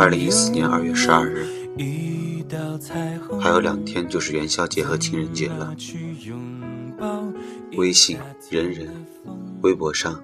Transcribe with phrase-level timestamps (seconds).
[0.00, 1.46] 二零一四年二月十二日，
[3.38, 5.76] 还有两天就是元宵节和情人节了。
[7.76, 8.18] 微信、
[8.48, 8.88] 人人、
[9.60, 10.18] 微博上，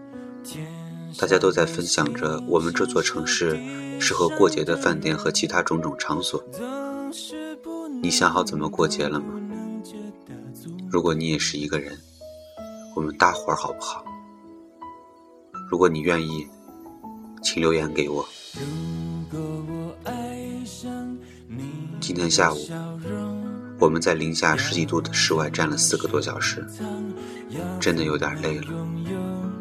[1.19, 3.61] 大家都在分享着我们这座城市
[4.01, 6.43] 适合过节的饭店和其他种种场所。
[8.01, 9.27] 你想好怎么过节了吗？
[10.91, 11.93] 如果你也是一个人，
[12.95, 14.03] 我们搭伙儿好不好？
[15.71, 16.47] 如果你愿意，
[17.43, 18.27] 请留言给我。
[22.17, 22.67] 今天下午，
[23.79, 26.67] 我们在零下十几度的室外站了四个多小时，
[27.79, 28.69] 真的有点累了，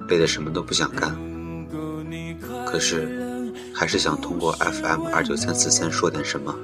[0.08, 1.14] 累得什么都不想干。
[2.66, 6.56] 可是，还是想通过 FM 二九三四三说点什么。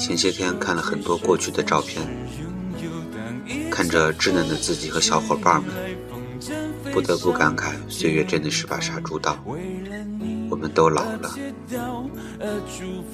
[0.00, 2.04] 前些天看了很多过去的照片，
[3.70, 5.72] 看着稚嫩的自己和小伙伴们，
[6.92, 9.38] 不得不感慨，岁月真的是把杀猪刀。
[10.56, 11.34] 我们都老了，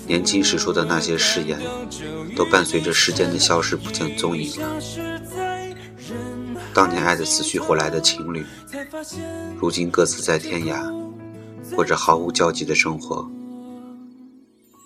[0.07, 1.59] 年轻时说的那些誓言，
[2.37, 4.81] 都伴随着时间的消失不见踪影了。
[6.73, 8.47] 当年爱得死去活来的情侣，
[9.59, 10.89] 如今各自在天涯，
[11.75, 13.29] 过着毫无交集的生活。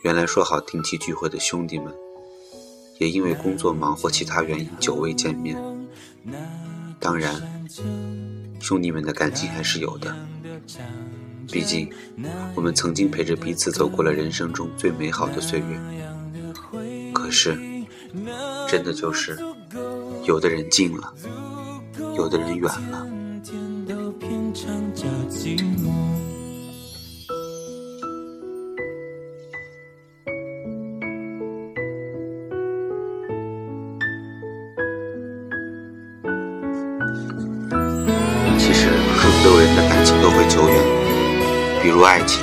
[0.02, 1.92] 原来说好定期聚会的兄弟们，
[2.98, 5.62] 也因为工作忙或其他原因久未见面。
[6.98, 7.34] 当然，
[8.60, 10.16] 兄弟们的感情还是有的。
[11.50, 11.88] 毕竟，
[12.54, 15.80] 我们曾经陪着彼此走过了人生中最美好的岁月。
[17.14, 17.56] 可是，
[18.68, 19.38] 真的就是，
[20.24, 21.14] 有的人近了，
[22.16, 23.06] 有的人远了。
[38.58, 41.05] 其实，不是所有人的感情都会久远。
[41.82, 42.42] 比如爱情，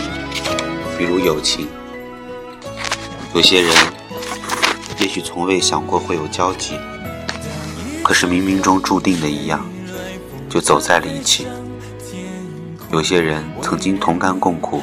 [0.97, 1.67] 比如友情，
[3.33, 3.73] 有些人
[4.99, 6.79] 也许从未想过会有交集，
[8.03, 9.65] 可是冥冥中注定的一样，
[10.49, 11.47] 就走在了一起。
[12.91, 14.81] 有些人曾经同甘共苦，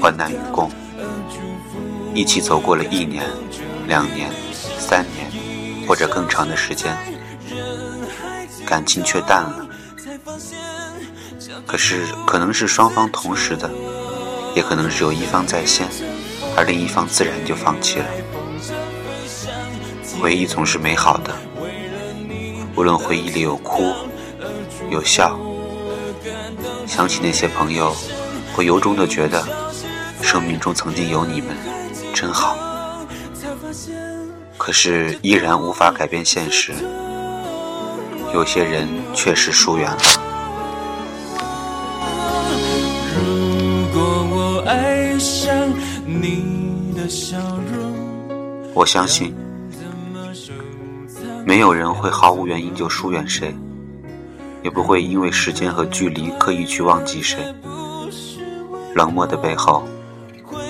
[0.00, 0.70] 患难与共，
[2.14, 3.24] 一起走过了一年、
[3.86, 4.30] 两年、
[4.78, 6.96] 三年，或者更长的时间，
[8.66, 9.66] 感情却淡了。
[11.66, 13.70] 可是可能是双方同时的。
[14.54, 15.88] 也可能是有一方在先，
[16.56, 18.06] 而另一方自然就放弃了。
[20.20, 21.34] 回忆总是美好的，
[22.76, 23.92] 无论回忆里有哭
[24.90, 25.38] 有笑，
[26.86, 27.94] 想起那些朋友，
[28.54, 29.44] 会由衷的觉得，
[30.22, 31.54] 生命中曾经有你们，
[32.14, 32.56] 真好。
[34.56, 36.72] 可是依然无法改变现实，
[38.32, 40.23] 有些人确实疏远了。
[48.74, 49.34] 我相信，
[51.44, 53.54] 没有人会毫无原因就疏远谁，
[54.62, 57.38] 也不会因为时间和距离刻意去忘记谁。
[58.94, 59.86] 冷漠的背后，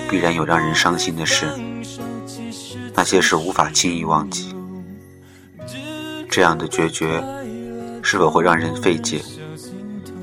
[0.09, 1.47] 必然有让人伤心的事，
[2.95, 4.55] 那些事无法轻易忘记。
[6.29, 7.23] 这样的决绝，
[8.03, 9.23] 是否会让人费解，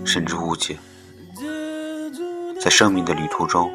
[0.03, 0.77] 甚至误解？
[2.59, 3.71] 在生命的旅途中。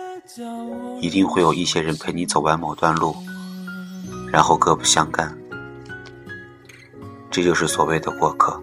[1.01, 3.15] 一定会有一些人陪你走完某段路，
[4.33, 5.37] 然后各不相干。
[7.31, 8.61] 这就是所谓的过客。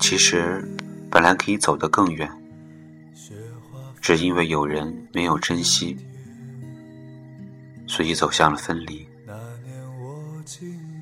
[0.00, 0.62] 其实，
[1.10, 2.30] 本来可以走得更远，
[4.00, 5.96] 只因为有人没有珍惜。
[7.86, 9.06] 所以走向了分离，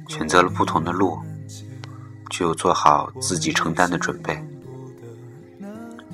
[0.09, 1.19] 选择了不同的路，
[2.31, 4.39] 就做好自己承担的准备。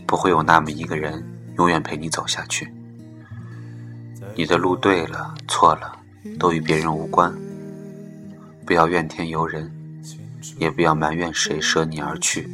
[0.07, 1.25] 不会有那么一个人
[1.57, 2.73] 永远陪你走下去。
[4.35, 5.97] 你的路对了错了，
[6.39, 7.33] 都与别人无关。
[8.65, 9.71] 不要怨天尤人，
[10.59, 12.49] 也不要埋怨谁舍你而去。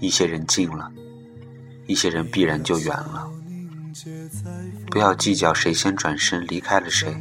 [0.00, 0.92] 一些人近了，
[1.86, 3.28] 一些人必然就远了。
[4.90, 7.14] 不要计较谁先转身离开了谁，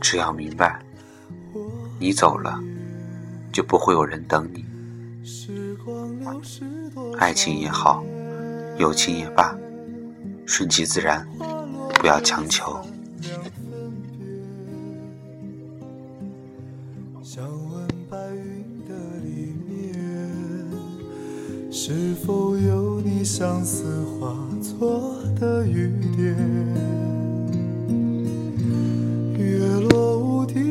[0.00, 0.80] 只要明白，
[1.98, 2.60] 你走了，
[3.52, 4.64] 就不会有人等你。
[7.18, 8.04] 爱情也好，
[8.78, 9.56] 友情也罢，
[10.46, 11.26] 顺其自然，
[12.00, 12.80] 不要强求。
[21.70, 24.36] 是否有你相思化
[24.82, 26.34] 作的雨点？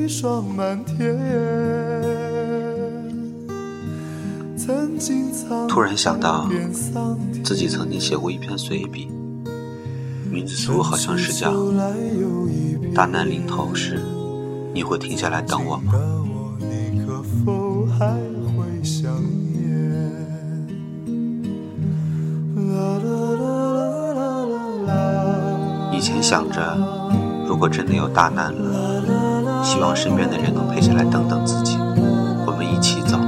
[0.10, 1.18] 霜满天。
[5.70, 6.50] 突然想到，
[7.42, 9.08] 自己曾经写过一篇随笔，
[10.30, 11.54] 名字似乎好像是叫
[12.94, 14.04] 《大难临头时，
[14.74, 15.94] 你会停下来等我吗》。
[26.02, 26.76] 以前想着，
[27.46, 31.78] 如果真的有大难了，希望身边的人能陪下来等等自己，
[32.44, 33.20] 我们一起走。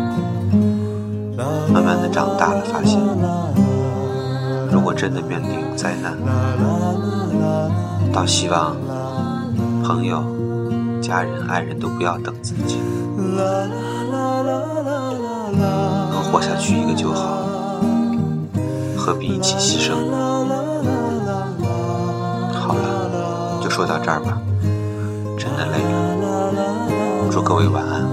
[1.72, 3.00] 慢慢的长大了，发现
[4.72, 6.18] 如果真的面临灾难，
[8.12, 8.75] 倒希望
[9.84, 10.24] 朋友、
[11.00, 12.80] 家人、爱人都不要等自己，
[16.10, 17.38] 能活下去一个就好，
[18.98, 20.32] 何必一起牺牲呢？
[23.74, 24.38] 说到这儿吧，
[25.36, 27.30] 真的累了。
[27.31, 28.06] 祝各位晚安。